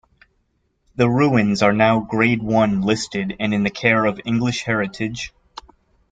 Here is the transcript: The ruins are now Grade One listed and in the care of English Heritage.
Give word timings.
The 0.95 1.07
ruins 1.07 1.61
are 1.61 1.73
now 1.73 1.99
Grade 1.99 2.41
One 2.41 2.81
listed 2.81 3.35
and 3.39 3.53
in 3.53 3.61
the 3.61 3.69
care 3.69 4.05
of 4.05 4.19
English 4.25 4.63
Heritage. 4.63 5.31